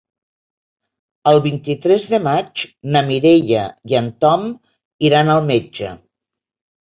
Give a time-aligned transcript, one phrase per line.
[1.31, 2.63] El vint-i-tres de maig
[2.95, 4.47] na Mireia i en Tom
[5.11, 5.93] iran al metge.